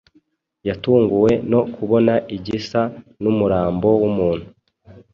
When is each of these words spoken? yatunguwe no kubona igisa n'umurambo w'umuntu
yatunguwe 0.67 1.31
no 1.51 1.61
kubona 1.75 2.13
igisa 2.35 2.81
n'umurambo 3.21 3.89
w'umuntu 4.01 4.47